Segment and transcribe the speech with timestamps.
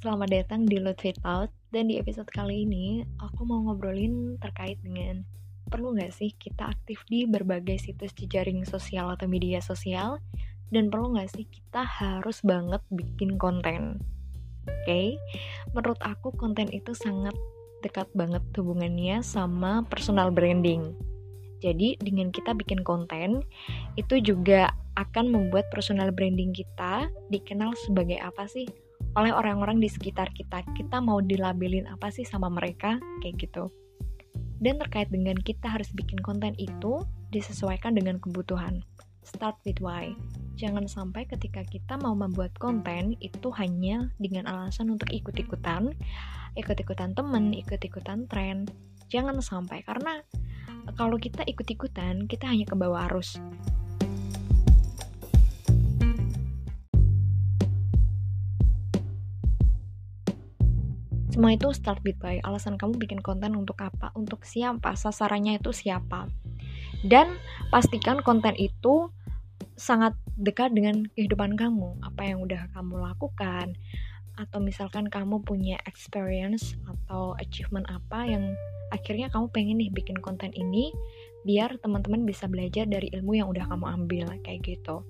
[0.00, 5.28] Selamat datang di Lutfi Out dan di episode kali ini aku mau ngobrolin terkait dengan
[5.68, 10.16] perlu nggak sih kita aktif di berbagai situs jejaring sosial atau media sosial
[10.72, 14.00] dan perlu nggak sih kita harus banget bikin konten.
[14.64, 15.06] Oke, okay?
[15.76, 17.36] menurut aku konten itu sangat
[17.84, 20.96] dekat banget hubungannya sama personal branding.
[21.60, 23.44] Jadi dengan kita bikin konten
[24.00, 28.64] itu juga akan membuat personal branding kita dikenal sebagai apa sih
[29.18, 30.62] oleh orang-orang di sekitar kita.
[30.76, 33.70] Kita mau dilabelin apa sih sama mereka, kayak gitu.
[34.60, 37.02] Dan terkait dengan kita harus bikin konten itu
[37.32, 38.84] disesuaikan dengan kebutuhan.
[39.24, 40.12] Start with why.
[40.60, 45.96] Jangan sampai ketika kita mau membuat konten itu hanya dengan alasan untuk ikut-ikutan,
[46.60, 48.68] ikut-ikutan temen, ikut-ikutan tren.
[49.08, 50.20] Jangan sampai karena
[50.98, 53.40] kalau kita ikut-ikutan, kita hanya ke bawah arus.
[61.40, 62.36] Semua itu start with why.
[62.44, 64.12] Alasan kamu bikin konten untuk apa?
[64.12, 64.92] Untuk siapa?
[64.92, 66.28] Sasarannya itu siapa?
[67.00, 67.32] Dan
[67.72, 69.08] pastikan konten itu
[69.72, 71.96] sangat dekat dengan kehidupan kamu.
[72.04, 73.72] Apa yang udah kamu lakukan?
[74.36, 78.52] Atau misalkan kamu punya experience atau achievement apa yang
[78.92, 80.92] akhirnya kamu pengen nih bikin konten ini
[81.48, 85.00] biar teman-teman bisa belajar dari ilmu yang udah kamu ambil kayak gitu.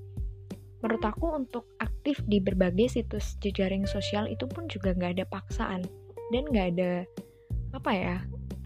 [0.79, 5.83] Menurut aku untuk aktif di berbagai situs jejaring sosial itu pun juga nggak ada paksaan
[6.31, 6.93] dan nggak ada
[7.71, 8.17] apa ya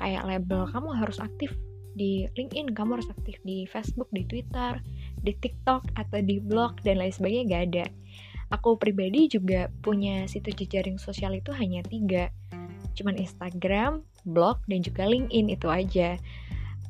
[0.00, 1.52] kayak label kamu harus aktif
[1.94, 4.82] di LinkedIn, kamu harus aktif di Facebook, di Twitter,
[5.22, 7.86] di TikTok atau di blog dan lain sebagainya gak ada.
[8.52, 12.34] Aku pribadi juga punya situs jejaring sosial itu hanya tiga,
[12.98, 16.18] cuman Instagram, blog dan juga LinkedIn itu aja.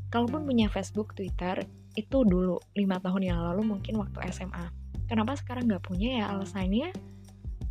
[0.08, 1.62] Kalaupun punya Facebook, Twitter
[1.94, 4.66] itu dulu lima tahun yang lalu mungkin waktu SMA.
[5.06, 6.90] Kenapa sekarang nggak punya ya alasannya?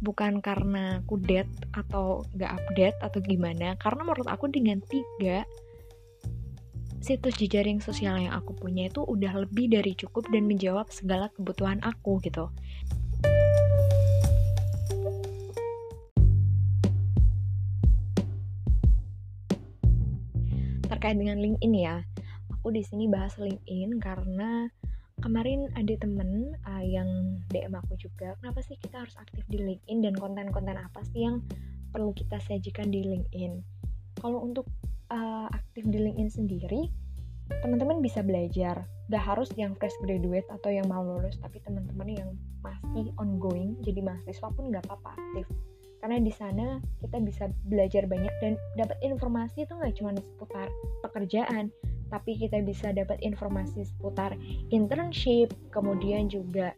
[0.04, 5.48] Bukan karena aku dead atau gak update atau gimana karena menurut aku dengan tiga
[7.00, 11.80] situs jejaring sosial yang aku punya itu udah lebih dari cukup dan menjawab segala kebutuhan
[11.84, 12.48] aku gitu.
[20.88, 22.04] Terkait dengan LinkedIn ya
[22.64, 24.72] aku di sini bahas LinkedIn karena
[25.24, 30.04] kemarin ada temen uh, yang DM aku juga kenapa sih kita harus aktif di LinkedIn
[30.04, 31.40] dan konten-konten apa sih yang
[31.96, 33.64] perlu kita sajikan di LinkedIn?
[34.20, 34.68] Kalau untuk
[35.16, 36.92] uh, aktif di LinkedIn sendiri
[37.64, 38.84] teman-teman bisa belajar.
[39.12, 42.30] Gak harus yang fresh graduate atau yang mau lulus tapi teman-teman yang
[42.64, 45.48] masih ongoing jadi mahasiswa pun gak apa-apa aktif.
[46.04, 50.68] Karena di sana kita bisa belajar banyak dan dapat informasi itu nggak cuma seputar
[51.00, 51.72] pekerjaan
[52.14, 54.38] tapi kita bisa dapat informasi seputar
[54.70, 56.78] internship, kemudian juga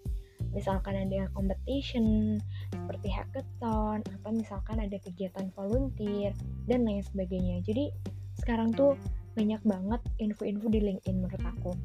[0.56, 2.40] misalkan ada competition
[2.72, 6.32] seperti hackathon atau misalkan ada kegiatan volunteer
[6.72, 7.60] dan lain sebagainya.
[7.68, 7.92] Jadi
[8.40, 8.96] sekarang tuh
[9.36, 11.76] banyak banget info-info di LinkedIn menurut aku.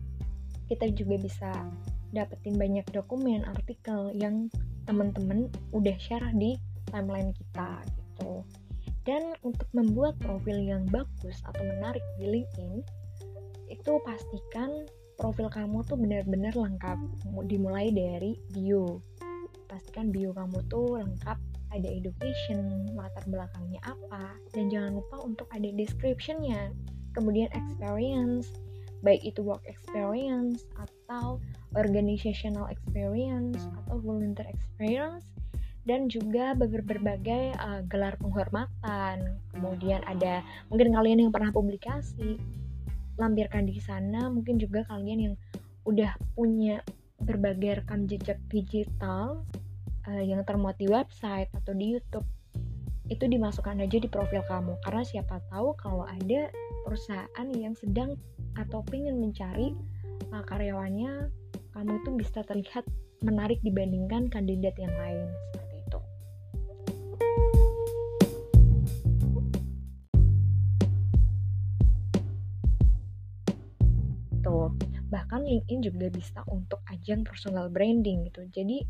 [0.71, 1.51] Kita juga bisa
[2.15, 4.47] dapetin banyak dokumen, artikel yang
[4.87, 6.55] teman-teman udah share di
[6.95, 8.47] timeline kita gitu.
[9.03, 12.87] Dan untuk membuat profil yang bagus atau menarik di LinkedIn,
[13.71, 14.85] itu pastikan
[15.17, 16.99] profil kamu tuh benar-benar lengkap.
[17.47, 18.99] Dimulai dari bio.
[19.71, 21.39] Pastikan bio kamu tuh lengkap.
[21.71, 26.75] Ada education latar belakangnya apa dan jangan lupa untuk ada descriptionnya.
[27.15, 28.51] Kemudian experience
[29.01, 31.41] baik itu work experience atau
[31.73, 35.25] organizational experience atau volunteer experience
[35.89, 39.41] dan juga berbagai uh, gelar penghormatan.
[39.57, 42.37] Kemudian ada mungkin kalian yang pernah publikasi
[43.21, 45.35] lampirkan di sana mungkin juga kalian yang
[45.85, 46.81] udah punya
[47.21, 49.45] berbagai rekam jejak digital
[50.09, 52.25] uh, yang termuat di website atau di YouTube
[53.13, 54.79] itu dimasukkan aja di profil kamu.
[54.87, 56.49] Karena siapa tahu kalau ada
[56.87, 58.17] perusahaan yang sedang
[58.57, 59.77] atau ingin mencari
[60.33, 61.29] uh, karyawannya
[61.77, 62.85] kamu itu bisa terlihat
[63.21, 65.29] menarik dibandingkan kandidat yang lain
[75.51, 78.47] LinkedIn juga bisa untuk ajang personal branding gitu.
[78.55, 78.87] Jadi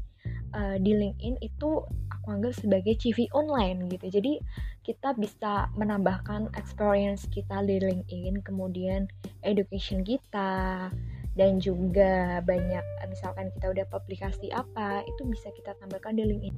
[0.52, 1.80] uh, di LinkedIn itu
[2.12, 4.12] aku anggap sebagai CV online gitu.
[4.12, 4.36] Jadi
[4.84, 9.08] kita bisa menambahkan experience kita di LinkedIn kemudian
[9.40, 10.92] education kita
[11.38, 16.56] dan juga banyak misalkan kita udah publikasi apa itu bisa kita tambahkan di LinkedIn.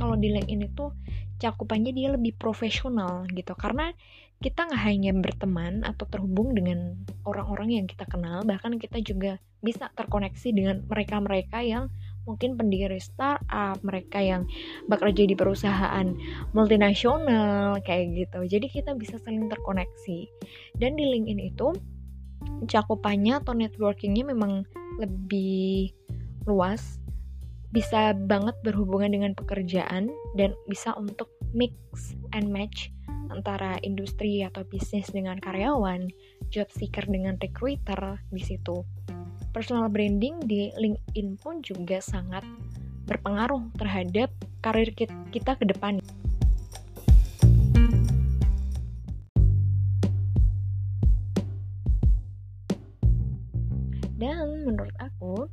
[0.00, 0.90] Kalau di LinkedIn itu
[1.40, 3.56] cakupannya dia lebih profesional gitu.
[3.56, 3.90] Karena
[4.40, 6.96] kita nggak hanya berteman atau terhubung dengan
[7.28, 11.92] orang-orang yang kita kenal bahkan kita juga bisa terkoneksi dengan mereka-mereka yang
[12.24, 14.48] mungkin pendiri startup mereka yang
[14.88, 16.06] bekerja di perusahaan
[16.56, 18.40] multinasional kayak gitu.
[18.48, 20.28] Jadi kita bisa saling terkoneksi.
[20.76, 21.76] Dan di LinkedIn itu
[22.64, 24.64] cakupannya atau networkingnya memang
[24.96, 25.92] lebih
[26.48, 27.00] luas
[27.70, 31.74] bisa banget berhubungan dengan pekerjaan dan bisa untuk mix
[32.34, 32.90] and match
[33.30, 36.10] antara industri atau bisnis dengan karyawan,
[36.50, 38.82] job seeker dengan recruiter di situ.
[39.54, 42.42] Personal branding di LinkedIn pun juga sangat
[43.06, 44.90] berpengaruh terhadap karir
[45.30, 46.02] kita ke depan.
[54.18, 55.48] Dan menurut aku,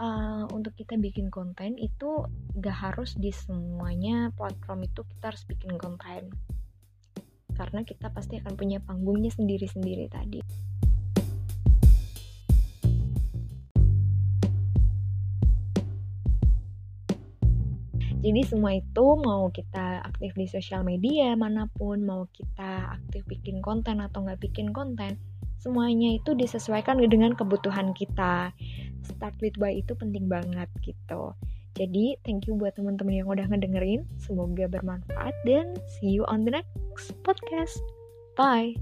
[0.00, 2.24] uh, untuk kita bikin konten itu
[2.56, 6.32] gak harus di semuanya platform itu kita harus bikin konten
[7.54, 10.40] karena kita pasti akan punya panggungnya sendiri-sendiri tadi.
[18.20, 23.64] Jadi semua itu mau kita aktif di sosial media mana pun, mau kita aktif bikin
[23.64, 25.16] konten atau nggak bikin konten,
[25.60, 28.52] semuanya itu disesuaikan dengan kebutuhan kita.
[29.06, 31.34] Start with why itu penting banget gitu.
[31.78, 34.04] Jadi, thank you buat teman-teman yang udah ngedengerin.
[34.20, 37.78] Semoga bermanfaat dan see you on the next podcast.
[38.36, 38.76] Bye.